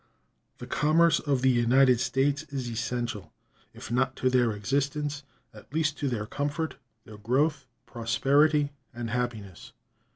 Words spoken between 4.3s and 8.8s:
their existence, at least to their comfort, their growth, prosperity,